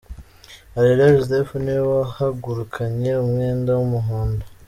Areruya 0.77 1.15
Joseph 1.15 1.51
niwe 1.63 1.81
wahagurukanye 1.93 3.11
umwenda 3.23 3.71
w'umuhondo. 3.77 4.45